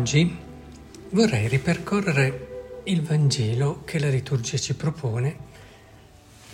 Oggi 0.00 0.34
vorrei 1.10 1.46
ripercorrere 1.46 2.80
il 2.84 3.02
Vangelo 3.02 3.82
che 3.84 3.98
la 3.98 4.08
liturgia 4.08 4.56
ci 4.56 4.72
propone 4.72 5.36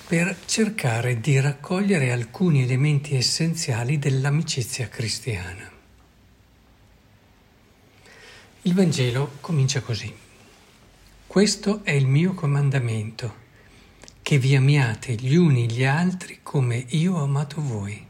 per 0.09 0.37
cercare 0.47 1.21
di 1.21 1.39
raccogliere 1.39 2.11
alcuni 2.11 2.63
elementi 2.63 3.15
essenziali 3.15 4.01
dell'amicizia 4.01 4.89
cristiana. 4.89 5.71
Il 8.63 8.75
Vangelo 8.75 9.37
comincia 9.41 9.81
così. 9.81 10.13
Questo 11.25 11.85
è 11.85 11.93
il 11.93 12.09
mio 12.09 12.35
comandamento, 12.35 13.35
che 14.23 14.39
vi 14.39 14.57
amiate 14.57 15.13
gli 15.15 15.37
uni 15.37 15.71
gli 15.71 15.85
altri 15.85 16.41
come 16.43 16.85
io 16.89 17.15
ho 17.15 17.23
amato 17.23 17.63
voi. 17.63 18.05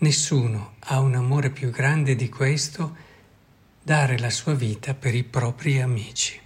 Nessuno 0.00 0.74
ha 0.80 1.00
un 1.00 1.14
amore 1.14 1.48
più 1.48 1.70
grande 1.70 2.14
di 2.16 2.28
questo 2.28 3.07
dare 3.82 4.18
la 4.18 4.30
sua 4.30 4.54
vita 4.54 4.94
per 4.94 5.14
i 5.14 5.24
propri 5.24 5.80
amici. 5.80 6.38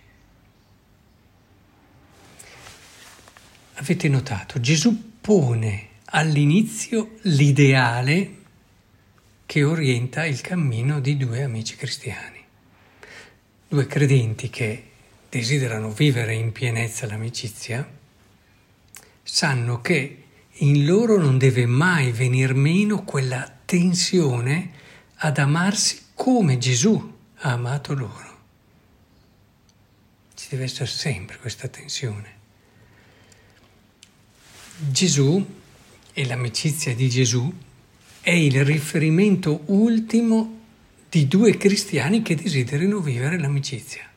Avete 3.75 4.09
notato, 4.09 4.61
Gesù 4.61 5.19
pone 5.21 5.89
all'inizio 6.05 7.17
l'ideale 7.23 8.37
che 9.47 9.65
orienta 9.65 10.25
il 10.25 10.41
cammino 10.41 11.01
di 11.01 11.17
due 11.17 11.43
amici 11.43 11.75
cristiani, 11.77 12.39
due 13.67 13.87
credenti 13.87 14.49
che 14.49 14.91
desiderano 15.29 15.91
vivere 15.91 16.35
in 16.35 16.53
pienezza 16.53 17.07
l'amicizia, 17.07 17.89
sanno 19.23 19.81
che 19.81 20.25
in 20.57 20.85
loro 20.85 21.17
non 21.19 21.39
deve 21.39 21.67
mai 21.67 22.13
venir 22.13 22.55
meno 22.55 23.03
quella 23.03 23.51
tensione 23.65 24.71
ad 25.17 25.39
amarsi 25.39 26.01
come 26.15 26.59
Gesù 26.59 27.12
ha 27.45 27.53
amato 27.53 27.95
loro. 27.95 28.41
Ci 30.35 30.47
deve 30.51 30.65
essere 30.65 30.87
sempre 30.87 31.39
questa 31.39 31.69
tensione. 31.69 32.41
Gesù 34.77 35.61
e 36.13 36.27
l'amicizia 36.27 36.95
di 36.95 37.09
Gesù 37.09 37.53
è 38.21 38.31
il 38.31 38.65
riferimento 38.65 39.63
ultimo 39.67 40.61
di 41.09 41.27
due 41.27 41.57
cristiani 41.57 42.23
che 42.23 42.37
desiderano 42.37 43.01
vivere 43.01 43.39
l'amicizia. 43.39 44.09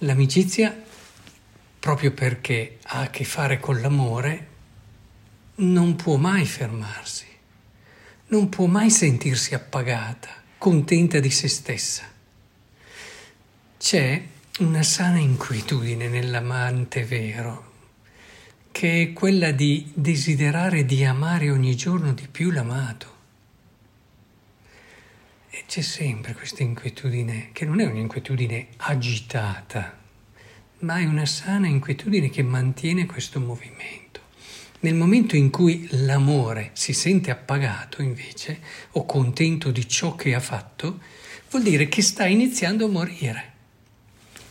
L'amicizia, 0.00 0.76
proprio 1.78 2.12
perché 2.12 2.78
ha 2.82 3.02
a 3.02 3.10
che 3.10 3.24
fare 3.24 3.60
con 3.60 3.80
l'amore, 3.80 4.48
non 5.56 5.94
può 5.94 6.16
mai 6.16 6.44
fermarsi, 6.44 7.26
non 8.28 8.48
può 8.48 8.66
mai 8.66 8.90
sentirsi 8.90 9.54
appagata 9.54 10.44
contenta 10.58 11.20
di 11.20 11.30
se 11.30 11.48
stessa. 11.48 12.04
C'è 13.78 14.22
una 14.58 14.82
sana 14.82 15.18
inquietudine 15.18 16.08
nell'amante 16.08 17.04
vero, 17.04 17.72
che 18.72 19.02
è 19.02 19.12
quella 19.12 19.52
di 19.52 19.90
desiderare 19.94 20.84
di 20.84 21.04
amare 21.04 21.50
ogni 21.50 21.76
giorno 21.76 22.12
di 22.12 22.26
più 22.28 22.50
l'amato. 22.50 23.14
E 25.50 25.64
c'è 25.66 25.82
sempre 25.82 26.32
questa 26.32 26.62
inquietudine, 26.62 27.50
che 27.52 27.64
non 27.64 27.80
è 27.80 27.86
un'inquietudine 27.86 28.68
agitata, 28.78 29.98
ma 30.80 30.98
è 30.98 31.04
una 31.04 31.26
sana 31.26 31.66
inquietudine 31.66 32.28
che 32.30 32.42
mantiene 32.42 33.06
questo 33.06 33.40
movimento. 33.40 34.05
Nel 34.86 34.94
momento 34.94 35.34
in 35.34 35.50
cui 35.50 35.88
l'amore 36.04 36.70
si 36.74 36.92
sente 36.92 37.32
appagato, 37.32 38.02
invece, 38.02 38.60
o 38.92 39.04
contento 39.04 39.72
di 39.72 39.88
ciò 39.88 40.14
che 40.14 40.32
ha 40.32 40.38
fatto, 40.38 41.00
vuol 41.50 41.64
dire 41.64 41.88
che 41.88 42.02
sta 42.02 42.24
iniziando 42.24 42.84
a 42.84 42.88
morire. 42.88 43.52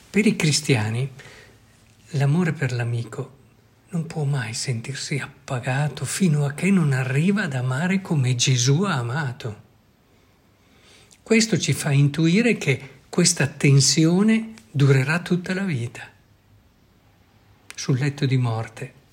Per 0.09 0.25
i 0.25 0.35
cristiani, 0.35 1.09
l'amore 2.09 2.51
per 2.51 2.73
l'amico 2.73 3.37
non 3.91 4.07
può 4.07 4.25
mai 4.25 4.53
sentirsi 4.53 5.19
appagato 5.19 6.03
fino 6.03 6.43
a 6.43 6.51
che 6.51 6.69
non 6.69 6.91
arriva 6.91 7.43
ad 7.43 7.53
amare 7.53 8.01
come 8.01 8.35
Gesù 8.35 8.81
ha 8.81 8.95
amato. 8.95 9.61
Questo 11.23 11.57
ci 11.57 11.71
fa 11.71 11.91
intuire 11.91 12.57
che 12.57 12.89
questa 13.07 13.47
tensione 13.47 14.51
durerà 14.69 15.21
tutta 15.21 15.53
la 15.53 15.63
vita. 15.63 16.11
Sul 17.73 17.97
letto 17.97 18.25
di 18.25 18.35
morte 18.35 19.03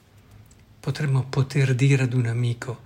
potremmo 0.83 1.23
poter 1.23 1.77
dire 1.77 2.03
ad 2.03 2.13
un 2.13 2.27
amico, 2.27 2.81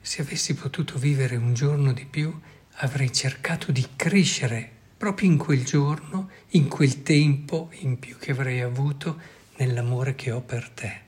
se 0.00 0.22
avessi 0.22 0.54
potuto 0.54 0.98
vivere 0.98 1.34
un 1.34 1.52
giorno 1.52 1.92
di 1.92 2.04
più, 2.04 2.32
avrei 2.74 3.12
cercato 3.12 3.72
di 3.72 3.84
crescere 3.96 4.70
proprio 4.96 5.30
in 5.30 5.36
quel 5.36 5.64
giorno, 5.64 6.30
in 6.50 6.68
quel 6.68 7.02
tempo 7.02 7.70
in 7.80 7.98
più 7.98 8.18
che 8.18 8.30
avrei 8.30 8.60
avuto 8.60 9.18
nell'amore 9.56 10.14
che 10.14 10.30
ho 10.30 10.42
per 10.42 10.68
te. 10.68 11.00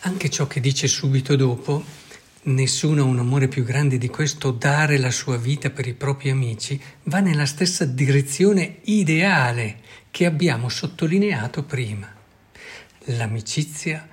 Anche 0.00 0.28
ciò 0.28 0.48
che 0.48 0.58
dice 0.58 0.88
subito 0.88 1.36
dopo, 1.36 1.84
nessuno 2.42 3.02
ha 3.02 3.06
un 3.06 3.20
amore 3.20 3.46
più 3.46 3.62
grande 3.62 3.98
di 3.98 4.08
questo, 4.08 4.50
dare 4.50 4.98
la 4.98 5.12
sua 5.12 5.36
vita 5.36 5.70
per 5.70 5.86
i 5.86 5.94
propri 5.94 6.30
amici, 6.30 6.82
va 7.04 7.20
nella 7.20 7.46
stessa 7.46 7.84
direzione 7.84 8.78
ideale 8.86 9.78
che 10.10 10.26
abbiamo 10.26 10.68
sottolineato 10.68 11.62
prima. 11.62 12.15
L'amicizia 13.10 14.04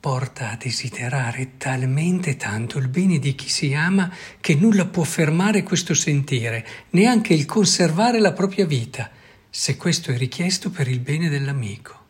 porta 0.00 0.52
a 0.52 0.56
desiderare 0.56 1.58
talmente 1.58 2.36
tanto 2.36 2.78
il 2.78 2.88
bene 2.88 3.18
di 3.18 3.34
chi 3.34 3.50
si 3.50 3.74
ama 3.74 4.10
che 4.40 4.54
nulla 4.54 4.86
può 4.86 5.02
fermare 5.02 5.62
questo 5.62 5.92
sentire, 5.92 6.66
neanche 6.90 7.34
il 7.34 7.44
conservare 7.44 8.18
la 8.18 8.32
propria 8.32 8.64
vita, 8.64 9.10
se 9.50 9.76
questo 9.76 10.12
è 10.12 10.16
richiesto 10.16 10.70
per 10.70 10.88
il 10.88 11.00
bene 11.00 11.28
dell'amico. 11.28 12.06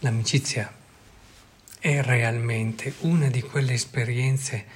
L'amicizia 0.00 0.72
è 1.80 2.00
realmente 2.00 2.94
una 3.00 3.26
di 3.26 3.40
quelle 3.40 3.72
esperienze 3.72 4.66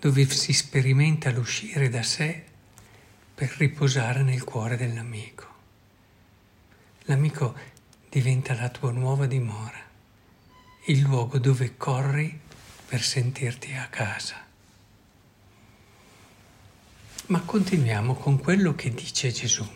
dove 0.00 0.28
si 0.28 0.52
sperimenta 0.52 1.30
l'uscire 1.30 1.88
da 1.88 2.02
sé 2.02 2.42
per 3.32 3.54
riposare 3.58 4.22
nel 4.22 4.42
cuore 4.42 4.76
dell'amico. 4.76 5.46
L'amico 7.02 7.76
diventa 8.10 8.54
la 8.54 8.68
tua 8.70 8.90
nuova 8.90 9.26
dimora, 9.26 9.80
il 10.86 11.00
luogo 11.00 11.38
dove 11.38 11.76
corri 11.76 12.40
per 12.86 13.02
sentirti 13.02 13.74
a 13.74 13.86
casa. 13.88 14.46
Ma 17.26 17.40
continuiamo 17.40 18.14
con 18.14 18.38
quello 18.38 18.74
che 18.74 18.94
dice 18.94 19.30
Gesù. 19.30 19.66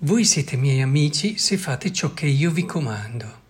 Voi 0.00 0.24
siete 0.24 0.56
miei 0.56 0.82
amici 0.82 1.38
se 1.38 1.56
fate 1.56 1.90
ciò 1.92 2.12
che 2.12 2.26
io 2.26 2.50
vi 2.50 2.66
comando. 2.66 3.40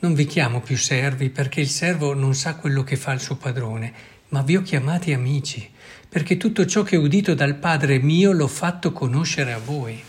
Non 0.00 0.14
vi 0.14 0.26
chiamo 0.26 0.60
più 0.60 0.76
servi 0.76 1.30
perché 1.30 1.60
il 1.60 1.68
servo 1.68 2.14
non 2.14 2.36
sa 2.36 2.54
quello 2.54 2.84
che 2.84 2.94
fa 2.94 3.10
il 3.12 3.20
suo 3.20 3.34
padrone, 3.34 3.92
ma 4.28 4.42
vi 4.42 4.54
ho 4.56 4.62
chiamati 4.62 5.12
amici, 5.12 5.68
perché 6.08 6.36
tutto 6.36 6.64
ciò 6.66 6.84
che 6.84 6.96
ho 6.96 7.00
udito 7.00 7.34
dal 7.34 7.56
Padre 7.56 7.98
mio 7.98 8.30
l'ho 8.30 8.46
fatto 8.46 8.92
conoscere 8.92 9.52
a 9.52 9.58
voi. 9.58 10.00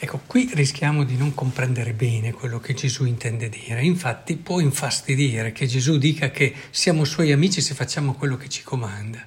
Ecco, 0.00 0.20
qui 0.26 0.48
rischiamo 0.54 1.02
di 1.02 1.16
non 1.16 1.34
comprendere 1.34 1.92
bene 1.92 2.32
quello 2.32 2.60
che 2.60 2.72
Gesù 2.72 3.04
intende 3.04 3.48
dire. 3.48 3.82
Infatti 3.82 4.36
può 4.36 4.60
infastidire 4.60 5.50
che 5.50 5.66
Gesù 5.66 5.98
dica 5.98 6.30
che 6.30 6.54
siamo 6.70 7.04
suoi 7.04 7.32
amici 7.32 7.60
se 7.60 7.74
facciamo 7.74 8.14
quello 8.14 8.36
che 8.36 8.48
ci 8.48 8.62
comanda. 8.62 9.26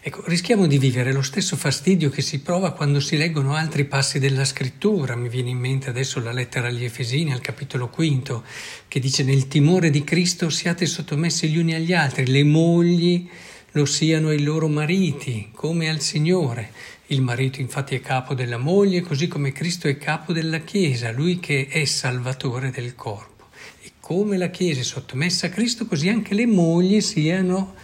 Ecco, 0.00 0.22
rischiamo 0.26 0.66
di 0.66 0.78
vivere 0.78 1.12
lo 1.12 1.20
stesso 1.20 1.56
fastidio 1.56 2.08
che 2.08 2.22
si 2.22 2.40
prova 2.40 2.72
quando 2.72 3.00
si 3.00 3.18
leggono 3.18 3.54
altri 3.54 3.84
passi 3.84 4.18
della 4.18 4.46
scrittura. 4.46 5.14
Mi 5.14 5.28
viene 5.28 5.50
in 5.50 5.58
mente 5.58 5.90
adesso 5.90 6.20
la 6.20 6.32
lettera 6.32 6.68
agli 6.68 6.84
Efesini, 6.84 7.32
al 7.32 7.40
capitolo 7.42 7.88
quinto, 7.88 8.44
che 8.88 8.98
dice 8.98 9.24
nel 9.24 9.46
timore 9.46 9.90
di 9.90 10.04
Cristo 10.04 10.48
siate 10.48 10.86
sottomessi 10.86 11.48
gli 11.48 11.58
uni 11.58 11.74
agli 11.74 11.92
altri, 11.92 12.26
le 12.28 12.44
mogli 12.44 13.28
lo 13.72 13.84
siano 13.84 14.28
ai 14.28 14.42
loro 14.42 14.68
mariti, 14.68 15.50
come 15.52 15.90
al 15.90 16.00
Signore. 16.00 16.70
Il 17.10 17.22
marito 17.22 17.60
infatti 17.60 17.94
è 17.94 18.00
capo 18.00 18.34
della 18.34 18.58
moglie, 18.58 19.00
così 19.00 19.28
come 19.28 19.52
Cristo 19.52 19.86
è 19.86 19.96
capo 19.96 20.32
della 20.32 20.58
Chiesa, 20.58 21.12
lui 21.12 21.38
che 21.38 21.68
è 21.68 21.84
salvatore 21.84 22.72
del 22.72 22.96
corpo. 22.96 23.50
E 23.80 23.92
come 24.00 24.36
la 24.36 24.50
Chiesa 24.50 24.80
è 24.80 24.82
sottomessa 24.82 25.46
a 25.46 25.50
Cristo, 25.50 25.86
così 25.86 26.08
anche 26.08 26.34
le 26.34 26.46
mogli 26.46 27.00
siano, 27.00 27.76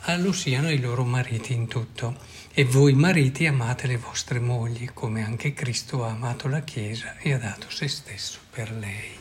ah, 0.00 0.18
lo 0.18 0.32
siano 0.32 0.66
ai 0.66 0.80
loro 0.80 1.02
mariti 1.04 1.54
in 1.54 1.66
tutto. 1.66 2.18
E 2.52 2.64
voi 2.64 2.92
mariti 2.92 3.46
amate 3.46 3.86
le 3.86 3.96
vostre 3.96 4.38
mogli, 4.38 4.90
come 4.92 5.24
anche 5.24 5.54
Cristo 5.54 6.04
ha 6.04 6.10
amato 6.10 6.46
la 6.46 6.60
Chiesa 6.60 7.16
e 7.16 7.32
ha 7.32 7.38
dato 7.38 7.70
se 7.70 7.88
stesso 7.88 8.38
per 8.50 8.70
lei. 8.70 9.16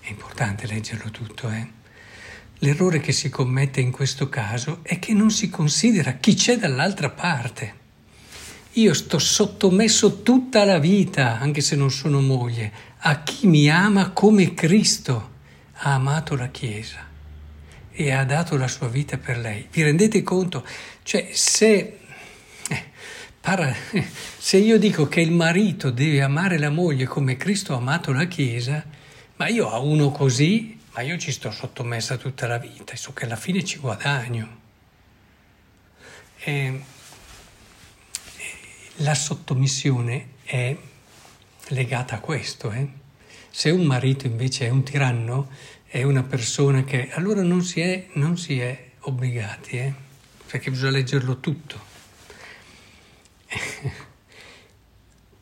È 0.00 0.10
importante 0.10 0.68
leggerlo 0.68 1.10
tutto, 1.10 1.50
eh? 1.50 1.68
L'errore 2.60 3.00
che 3.00 3.10
si 3.10 3.30
commette 3.30 3.80
in 3.80 3.90
questo 3.90 4.28
caso 4.28 4.78
è 4.82 5.00
che 5.00 5.12
non 5.12 5.32
si 5.32 5.50
considera 5.50 6.12
chi 6.12 6.34
c'è 6.34 6.56
dall'altra 6.56 7.10
parte. 7.10 7.84
Io 8.76 8.92
sto 8.92 9.18
sottomesso 9.18 10.20
tutta 10.22 10.64
la 10.64 10.78
vita, 10.78 11.38
anche 11.38 11.62
se 11.62 11.76
non 11.76 11.90
sono 11.90 12.20
moglie, 12.20 12.70
a 12.98 13.22
chi 13.22 13.46
mi 13.46 13.70
ama 13.70 14.10
come 14.10 14.52
Cristo 14.52 15.30
ha 15.72 15.94
amato 15.94 16.36
la 16.36 16.48
Chiesa. 16.48 17.04
e 17.98 18.12
ha 18.12 18.24
dato 18.24 18.58
la 18.58 18.68
sua 18.68 18.88
vita 18.88 19.16
per 19.16 19.38
lei. 19.38 19.66
Vi 19.70 19.82
rendete 19.82 20.22
conto? 20.22 20.62
Cioè, 21.02 21.30
se, 21.32 21.98
eh, 22.68 22.84
para, 23.40 23.74
se 24.36 24.58
io 24.58 24.78
dico 24.78 25.08
che 25.08 25.22
il 25.22 25.32
marito 25.32 25.90
deve 25.90 26.20
amare 26.20 26.58
la 26.58 26.68
moglie 26.68 27.06
come 27.06 27.38
Cristo 27.38 27.72
ha 27.72 27.78
amato 27.78 28.12
la 28.12 28.26
Chiesa, 28.26 28.84
ma 29.36 29.48
io 29.48 29.70
a 29.70 29.78
uno 29.78 30.10
così, 30.10 30.78
ma 30.92 31.00
io 31.00 31.16
ci 31.16 31.32
sto 31.32 31.50
sottomessa 31.50 32.18
tutta 32.18 32.46
la 32.46 32.58
vita 32.58 32.92
e 32.92 32.96
so 32.98 33.14
che 33.14 33.24
alla 33.24 33.36
fine 33.36 33.64
ci 33.64 33.78
guadagno. 33.78 34.60
E, 36.40 36.80
la 38.96 39.14
sottomissione 39.14 40.28
è 40.44 40.76
legata 41.68 42.16
a 42.16 42.20
questo. 42.20 42.70
Eh? 42.70 42.88
Se 43.50 43.70
un 43.70 43.84
marito 43.84 44.26
invece 44.26 44.66
è 44.66 44.70
un 44.70 44.82
tiranno, 44.82 45.48
è 45.86 46.02
una 46.02 46.22
persona 46.22 46.84
che 46.84 47.10
allora 47.12 47.42
non 47.42 47.62
si 47.62 47.80
è, 47.80 48.08
non 48.12 48.36
si 48.36 48.58
è 48.60 48.90
obbligati, 49.00 49.76
eh? 49.78 49.92
perché 50.46 50.70
bisogna 50.70 50.92
leggerlo 50.92 51.40
tutto. 51.40 51.80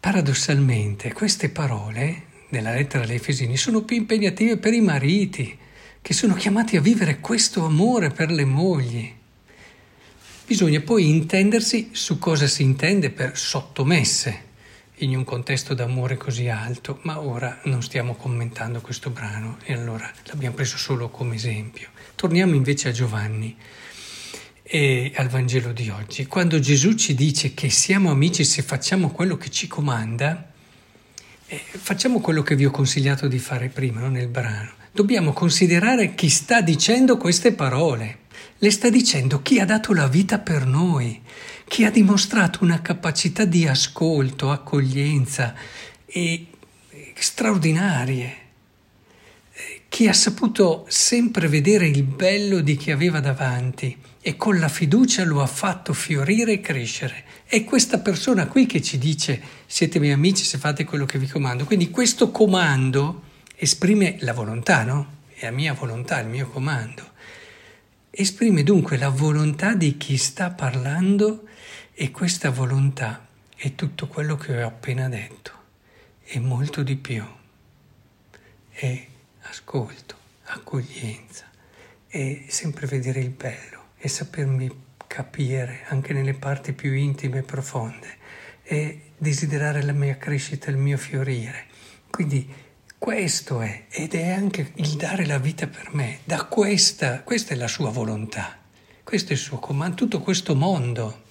Paradossalmente 0.00 1.12
queste 1.12 1.48
parole 1.48 2.32
della 2.50 2.72
lettera 2.72 3.04
agli 3.04 3.14
Efesini 3.14 3.56
sono 3.56 3.82
più 3.82 3.96
impegnative 3.96 4.58
per 4.58 4.74
i 4.74 4.80
mariti, 4.80 5.58
che 6.02 6.12
sono 6.12 6.34
chiamati 6.34 6.76
a 6.76 6.80
vivere 6.80 7.20
questo 7.20 7.64
amore 7.64 8.10
per 8.10 8.30
le 8.30 8.44
mogli. 8.44 9.12
Bisogna 10.46 10.82
poi 10.82 11.08
intendersi 11.08 11.88
su 11.93 12.19
cosa 12.19 12.46
si 12.46 12.62
intende 12.62 13.08
per 13.08 13.35
sottomesse 13.35 14.52
in 14.99 15.17
un 15.17 15.25
contesto 15.25 15.73
d'amore 15.73 16.19
così 16.19 16.49
alto, 16.49 16.99
ma 17.05 17.19
ora 17.19 17.61
non 17.64 17.82
stiamo 17.82 18.14
commentando 18.14 18.82
questo 18.82 19.08
brano 19.08 19.56
e 19.64 19.73
allora 19.73 20.12
l'abbiamo 20.25 20.55
preso 20.55 20.76
solo 20.76 21.08
come 21.08 21.37
esempio. 21.37 21.88
Torniamo 22.14 22.55
invece 22.55 22.91
a 22.91 22.93
Giovanni 22.93 23.56
e 24.62 25.12
al 25.17 25.29
Vangelo 25.29 25.73
di 25.73 25.88
oggi. 25.88 26.26
Quando 26.26 26.61
Gesù 26.61 26.93
ci 26.93 27.14
dice 27.14 27.55
che 27.55 27.70
siamo 27.70 28.11
amici 28.11 28.44
se 28.44 28.61
facciamo 28.61 29.12
quello 29.12 29.38
che 29.38 29.50
ci 29.50 29.67
comanda, 29.67 30.52
eh, 31.46 31.62
facciamo 31.70 32.20
quello 32.20 32.43
che 32.43 32.55
vi 32.55 32.67
ho 32.67 32.70
consigliato 32.70 33.29
di 33.29 33.38
fare 33.38 33.69
prima 33.69 34.00
no? 34.00 34.11
nel 34.11 34.29
brano. 34.29 34.83
Dobbiamo 34.94 35.32
considerare 35.32 36.14
chi 36.14 36.29
sta 36.29 36.61
dicendo 36.61 37.17
queste 37.17 37.52
parole. 37.52 38.19
Le 38.58 38.70
sta 38.70 38.91
dicendo 38.91 39.43
chi 39.43 39.58
ha 39.58 39.64
dato 39.64 39.93
la 39.93 40.06
vita 40.06 40.38
per 40.38 40.67
noi 40.67 41.20
chi 41.67 41.85
ha 41.85 41.91
dimostrato 41.91 42.62
una 42.62 42.81
capacità 42.81 43.44
di 43.44 43.67
ascolto, 43.67 44.52
accoglienza 44.52 45.52
e 46.06 46.46
straordinarie, 47.17 48.37
chi 49.88 50.06
ha 50.06 50.12
saputo 50.12 50.87
sempre 50.88 51.49
vedere 51.49 51.88
il 51.88 52.05
bello 52.05 52.61
di 52.61 52.76
chi 52.76 52.93
aveva 52.93 53.19
davanti 53.19 53.99
e 54.20 54.37
con 54.37 54.61
la 54.61 54.69
fiducia 54.69 55.25
lo 55.25 55.43
ha 55.43 55.49
fatto 55.49 55.93
fiorire 55.93 56.52
e 56.52 56.61
crescere. 56.61 57.25
È 57.46 57.64
questa 57.64 57.99
persona 57.99 58.46
qui 58.46 58.67
che 58.67 58.81
ci 58.81 58.96
dice 58.99 59.43
siete 59.67 59.99
miei 59.99 60.12
amici 60.12 60.44
se 60.44 60.56
fate 60.56 60.85
quello 60.85 61.05
che 61.05 61.19
vi 61.19 61.26
comando. 61.26 61.64
Quindi 61.64 61.91
questo 61.91 62.31
comando 62.31 63.23
esprime 63.56 64.16
la 64.20 64.32
volontà, 64.32 64.82
no? 64.84 65.22
È 65.34 65.44
la 65.44 65.50
mia 65.50 65.72
volontà, 65.72 66.18
il 66.20 66.28
mio 66.28 66.48
comando. 66.48 67.12
Esprime 68.10 68.62
dunque 68.62 68.96
la 68.96 69.08
volontà 69.08 69.74
di 69.74 69.96
chi 69.96 70.16
sta 70.16 70.50
parlando 70.50 71.48
e 71.92 72.10
questa 72.10 72.50
volontà 72.50 73.26
è 73.56 73.74
tutto 73.74 74.06
quello 74.06 74.36
che 74.36 74.62
ho 74.62 74.66
appena 74.66 75.08
detto 75.08 75.52
e 76.24 76.38
molto 76.38 76.82
di 76.82 76.96
più. 76.96 77.24
È 78.70 79.06
ascolto, 79.42 80.16
accoglienza, 80.44 81.46
è 82.06 82.44
sempre 82.48 82.86
vedere 82.86 83.20
il 83.20 83.30
bello 83.30 83.90
e 83.98 84.08
sapermi 84.08 84.82
capire 85.06 85.84
anche 85.88 86.12
nelle 86.12 86.34
parti 86.34 86.72
più 86.72 86.92
intime 86.92 87.38
e 87.38 87.42
profonde 87.42 88.16
e 88.62 89.12
desiderare 89.16 89.82
la 89.82 89.92
mia 89.92 90.16
crescita, 90.16 90.70
il 90.70 90.76
mio 90.76 90.96
fiorire. 90.96 91.66
Quindi 92.10 92.52
questo 92.99 93.61
è, 93.61 93.85
ed 93.91 94.14
è 94.14 94.31
anche 94.31 94.73
il 94.76 94.96
dare 94.96 95.26
la 95.26 95.38
vita 95.38 95.67
per 95.67 95.93
me. 95.93 96.20
Da 96.25 96.44
questa, 96.44 97.23
questa 97.23 97.52
è 97.52 97.56
la 97.56 97.69
sua 97.69 97.91
volontà, 97.91 98.58
questo 99.02 99.31
è 99.31 99.32
il 99.32 99.38
suo 99.38 99.58
comando, 99.58 99.96
tutto 99.96 100.20
questo 100.20 100.55
mondo. 100.55 101.23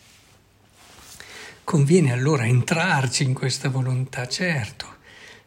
Conviene 1.63 2.11
allora 2.11 2.45
entrarci 2.45 3.23
in 3.23 3.33
questa 3.33 3.69
volontà, 3.69 4.27
certo, 4.27 4.85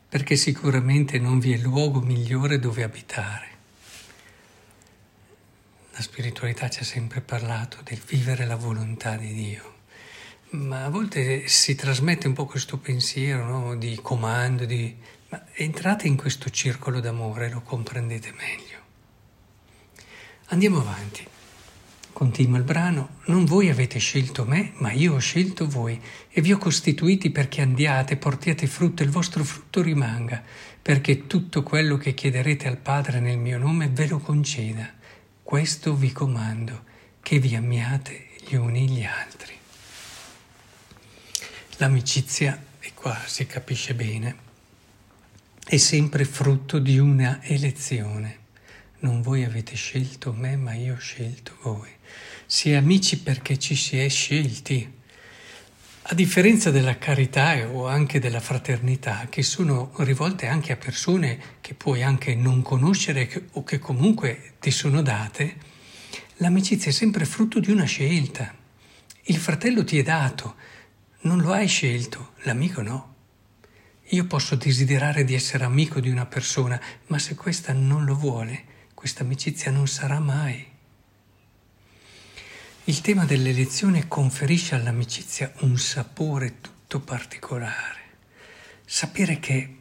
perché 0.09 0.35
sicuramente 0.35 1.19
non 1.19 1.39
vi 1.39 1.53
è 1.53 1.59
luogo 1.59 2.01
migliore 2.01 2.59
dove 2.59 2.83
abitare. 2.83 3.49
La 5.93 6.03
spiritualità 6.03 6.69
ci 6.69 6.81
ha 6.81 6.85
sempre 6.85 7.21
parlato 7.21 7.79
del 7.83 8.01
vivere 8.05 8.47
la 8.47 8.57
volontà 8.57 9.17
di 9.17 9.33
Dio, 9.33 9.75
ma 10.51 10.85
a 10.85 10.91
volte 10.91 11.49
si 11.49 11.75
trasmette 11.75 12.27
un 12.27 12.35
po' 12.35 12.47
questo 12.47 12.79
pensiero 12.79 13.47
no? 13.47 13.77
di 13.77 13.99
comando, 14.03 14.65
di 14.65 14.95
ma 15.29 15.45
entrate 15.55 16.07
in 16.07 16.17
questo 16.17 16.51
circolo 16.51 17.01
d'amore, 17.01 17.51
lo 17.51 17.61
comprendete 17.61 18.33
meglio. 18.33 18.79
Andiamo 20.47 20.79
avanti. 20.79 21.27
Continua 22.13 22.57
il 22.57 22.65
brano, 22.65 23.17
non 23.27 23.45
voi 23.45 23.69
avete 23.69 23.99
scelto 23.99 24.47
me, 24.47 24.73
ma 24.77 24.91
io 24.91 25.15
ho 25.15 25.19
scelto 25.19 25.69
voi 25.69 26.01
e 26.31 26.41
vi 26.41 26.53
ho 26.53 26.57
costituiti 26.57 27.31
perché 27.31 27.61
andiate, 27.61 28.17
portiate 28.17 28.67
frutto 28.67 29.03
e 29.03 29.05
il 29.05 29.11
vostro 29.11 29.45
frutto 29.45 29.83
rimanga, 29.83 30.43
perché 30.81 31.27
tutto 31.27 31.63
quello 31.63 31.99
che 31.99 32.15
chiederete 32.15 32.69
al 32.69 32.79
Padre 32.79 33.21
nel 33.21 33.37
mio 33.37 33.59
nome 33.59 33.89
ve 33.89 34.07
lo 34.07 34.19
conceda. 34.19 34.91
Questo 35.43 35.95
vi 35.95 36.13
comando, 36.13 36.85
che 37.21 37.39
vi 37.39 37.55
amiate 37.55 38.29
gli 38.47 38.55
uni 38.55 38.89
gli 38.89 39.05
altri. 39.05 39.53
L'amicizia, 41.77 42.59
e 42.81 42.93
qua 42.95 43.21
si 43.27 43.45
capisce 43.45 43.95
bene, 43.95 44.46
è 45.69 45.79
sempre 45.79 46.25
frutto 46.25 46.79
di 46.79 46.97
una 46.97 47.41
elezione. 47.43 48.39
Non 49.01 49.21
voi 49.21 49.43
avete 49.43 49.75
scelto 49.75 50.33
me, 50.33 50.55
ma 50.57 50.75
io 50.75 50.95
ho 50.95 50.99
scelto 50.99 51.57
voi. 51.63 51.91
Si 52.47 52.71
è 52.71 52.77
amici 52.77 53.19
perché 53.19 53.59
ci 53.59 53.75
si 53.75 53.99
è 53.99 54.09
scelti. 54.09 54.89
A 56.03 56.15
differenza 56.15 56.71
della 56.71 56.99
carità 56.99 57.69
o 57.69 57.89
anche 57.89 58.21
della 58.21 58.39
fraternità, 58.39 59.27
che 59.29 59.43
sono 59.43 59.91
rivolte 59.97 60.47
anche 60.47 60.71
a 60.71 60.77
persone 60.77 61.41
che 61.61 61.75
puoi 61.75 62.05
anche 62.05 62.37
non 62.37 62.63
conoscere 62.63 63.49
o 63.55 63.65
che 63.65 63.81
comunque 63.81 64.53
ti 64.61 64.71
sono 64.71 65.03
date, 65.03 65.57
l'amicizia 66.37 66.93
è 66.93 66.95
sempre 66.95 67.25
frutto 67.25 67.59
di 67.59 67.73
una 67.73 67.87
scelta. 67.87 68.55
Il 69.23 69.37
fratello 69.37 69.83
ti 69.83 69.99
è 69.99 70.05
dato, 70.05 70.55
non 71.23 71.41
lo 71.41 71.51
hai 71.51 71.67
scelto, 71.67 72.35
l'amico 72.43 72.83
no. 72.83 73.15
Io 74.11 74.25
posso 74.27 74.55
desiderare 74.55 75.25
di 75.25 75.35
essere 75.35 75.65
amico 75.65 75.99
di 75.99 76.11
una 76.11 76.27
persona, 76.27 76.81
ma 77.07 77.19
se 77.19 77.35
questa 77.35 77.73
non 77.73 78.05
lo 78.05 78.15
vuole, 78.15 78.65
questa 78.95 79.25
amicizia 79.25 79.73
non 79.73 79.89
sarà 79.89 80.21
mai. 80.21 80.65
Il 82.85 83.01
tema 83.01 83.25
dell'elezione 83.25 84.07
conferisce 84.07 84.77
all'amicizia 84.77 85.53
un 85.61 85.77
sapore 85.77 86.61
tutto 86.61 87.01
particolare. 87.01 88.01
Sapere 88.85 89.41
che 89.41 89.77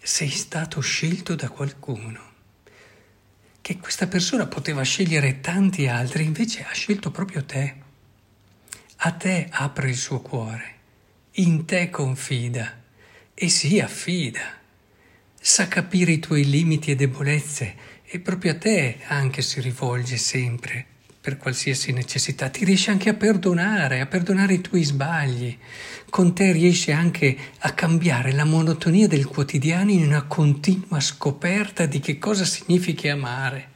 sei 0.00 0.30
stato 0.30 0.80
scelto 0.80 1.34
da 1.34 1.48
qualcuno, 1.48 2.20
che 3.60 3.78
questa 3.78 4.06
persona 4.06 4.46
poteva 4.46 4.82
scegliere 4.82 5.40
tanti 5.40 5.88
altri, 5.88 6.22
invece 6.22 6.62
ha 6.62 6.72
scelto 6.72 7.10
proprio 7.10 7.44
te. 7.44 7.74
A 8.98 9.10
te 9.10 9.48
apre 9.50 9.90
il 9.90 9.96
suo 9.96 10.20
cuore, 10.20 10.74
in 11.32 11.64
te 11.64 11.90
confida 11.90 12.86
e 13.40 13.48
si 13.48 13.78
affida. 13.78 14.56
Sa 15.40 15.68
capire 15.68 16.10
i 16.10 16.18
tuoi 16.18 16.50
limiti 16.50 16.90
e 16.90 16.96
debolezze 16.96 17.76
e 18.04 18.18
proprio 18.18 18.50
a 18.50 18.58
te 18.58 18.98
anche 19.06 19.42
si 19.42 19.60
rivolge 19.60 20.16
sempre 20.16 20.84
per 21.20 21.36
qualsiasi 21.36 21.92
necessità. 21.92 22.48
Ti 22.48 22.64
riesce 22.64 22.90
anche 22.90 23.10
a 23.10 23.14
perdonare, 23.14 24.00
a 24.00 24.06
perdonare 24.06 24.54
i 24.54 24.60
tuoi 24.60 24.82
sbagli. 24.82 25.56
Con 26.10 26.34
te 26.34 26.50
riesce 26.50 26.90
anche 26.90 27.36
a 27.58 27.72
cambiare 27.74 28.32
la 28.32 28.44
monotonia 28.44 29.06
del 29.06 29.26
quotidiano 29.26 29.92
in 29.92 30.02
una 30.02 30.22
continua 30.22 30.98
scoperta 30.98 31.86
di 31.86 32.00
che 32.00 32.18
cosa 32.18 32.44
significa 32.44 33.12
amare. 33.12 33.70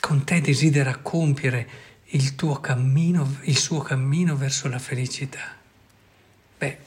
Con 0.00 0.24
te 0.24 0.40
desidera 0.40 0.96
compiere 0.96 1.68
il 2.12 2.34
tuo 2.36 2.58
cammino, 2.58 3.36
il 3.42 3.58
suo 3.58 3.80
cammino 3.80 4.34
verso 4.34 4.66
la 4.68 4.78
felicità. 4.78 5.58
Beh, 6.56 6.78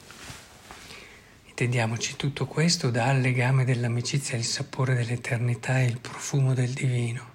Intendiamoci, 1.56 2.16
tutto 2.16 2.46
questo 2.46 2.90
dà 2.90 3.06
al 3.06 3.20
legame 3.20 3.64
dell'amicizia 3.64 4.36
il 4.36 4.42
sapore 4.42 4.96
dell'eternità 4.96 5.78
e 5.78 5.84
il 5.84 6.00
profumo 6.00 6.52
del 6.52 6.70
divino. 6.70 7.30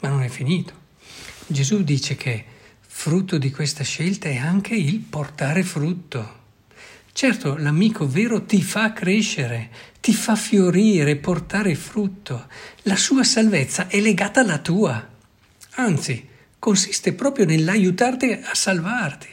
Ma 0.00 0.08
non 0.08 0.22
è 0.22 0.28
finito. 0.28 0.72
Gesù 1.46 1.84
dice 1.84 2.16
che 2.16 2.42
frutto 2.80 3.36
di 3.36 3.50
questa 3.50 3.84
scelta 3.84 4.30
è 4.30 4.38
anche 4.38 4.74
il 4.74 5.00
portare 5.00 5.62
frutto. 5.62 6.44
Certo, 7.12 7.58
l'amico 7.58 8.08
vero 8.08 8.46
ti 8.46 8.62
fa 8.62 8.94
crescere, 8.94 9.68
ti 10.00 10.14
fa 10.14 10.34
fiorire, 10.34 11.16
portare 11.16 11.74
frutto. 11.74 12.46
La 12.84 12.96
sua 12.96 13.24
salvezza 13.24 13.88
è 13.88 14.00
legata 14.00 14.40
alla 14.40 14.58
tua. 14.58 15.06
Anzi, 15.72 16.26
consiste 16.58 17.12
proprio 17.12 17.44
nell'aiutarti 17.44 18.32
a 18.32 18.54
salvarti. 18.54 19.28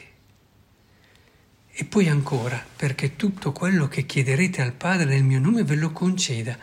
E 1.75 1.86
poi 1.86 2.08
ancora, 2.08 2.63
perché 2.75 3.15
tutto 3.15 3.51
quello 3.51 3.88
che 3.88 4.06
chiederete 4.06 4.62
al 4.62 4.74
Padre 4.74 5.06
nel 5.06 5.24
mio 5.24 5.39
nome 5.39 5.63
ve 5.63 5.74
lo 5.74 5.92
conceda, 5.92 6.56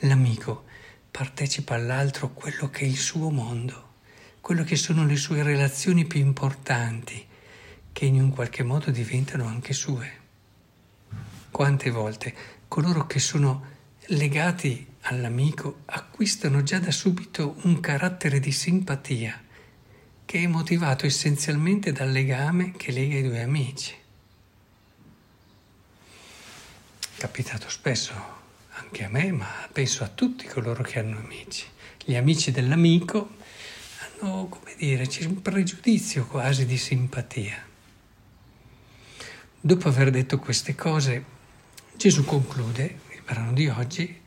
l'amico 0.00 0.64
partecipa 1.08 1.76
all'altro 1.76 2.32
quello 2.32 2.68
che 2.68 2.80
è 2.80 2.88
il 2.88 2.96
suo 2.96 3.30
mondo, 3.30 3.90
quello 4.40 4.64
che 4.64 4.74
sono 4.74 5.06
le 5.06 5.14
sue 5.14 5.44
relazioni 5.44 6.04
più 6.04 6.18
importanti, 6.18 7.24
che 7.92 8.06
in 8.06 8.20
un 8.20 8.30
qualche 8.30 8.64
modo 8.64 8.90
diventano 8.90 9.46
anche 9.46 9.72
sue. 9.72 10.10
Quante 11.52 11.90
volte 11.90 12.34
coloro 12.66 13.06
che 13.06 13.20
sono 13.20 13.64
legati 14.06 14.84
all'amico 15.02 15.82
acquistano 15.84 16.64
già 16.64 16.80
da 16.80 16.90
subito 16.90 17.54
un 17.62 17.78
carattere 17.78 18.40
di 18.40 18.50
simpatia 18.50 19.42
che 20.24 20.42
è 20.42 20.46
motivato 20.48 21.06
essenzialmente 21.06 21.92
dal 21.92 22.10
legame 22.10 22.72
che 22.72 22.90
lega 22.90 23.16
i 23.16 23.22
due 23.22 23.42
amici. 23.42 23.94
Capitato 27.18 27.70
spesso 27.70 28.12
anche 28.74 29.04
a 29.04 29.08
me, 29.08 29.32
ma 29.32 29.46
penso 29.72 30.04
a 30.04 30.08
tutti 30.08 30.46
coloro 30.46 30.82
che 30.82 30.98
hanno 30.98 31.18
amici. 31.18 31.64
Gli 32.04 32.14
amici 32.14 32.50
dell'amico 32.50 33.36
hanno, 34.20 34.46
come 34.48 34.74
dire, 34.76 35.06
c'è 35.06 35.24
un 35.24 35.40
pregiudizio 35.40 36.26
quasi 36.26 36.66
di 36.66 36.76
simpatia. 36.76 37.64
Dopo 39.58 39.88
aver 39.88 40.10
detto 40.10 40.38
queste 40.38 40.74
cose, 40.74 41.24
Gesù 41.96 42.22
conclude 42.24 43.00
il 43.14 43.22
brano 43.24 43.52
di 43.54 43.66
oggi, 43.68 44.20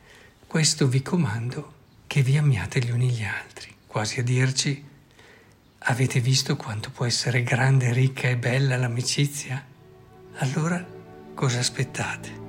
questo 0.46 0.88
vi 0.88 1.00
comando 1.00 1.74
che 2.08 2.22
vi 2.22 2.36
amiate 2.36 2.80
gli 2.80 2.90
uni 2.90 3.08
gli 3.08 3.22
altri, 3.22 3.72
quasi 3.86 4.18
a 4.18 4.24
dirci, 4.24 4.84
avete 5.78 6.18
visto 6.18 6.56
quanto 6.56 6.90
può 6.90 7.06
essere 7.06 7.44
grande, 7.44 7.92
ricca 7.92 8.28
e 8.28 8.36
bella 8.36 8.76
l'amicizia? 8.76 9.64
Allora 10.38 10.84
cosa 11.34 11.60
aspettate? 11.60 12.39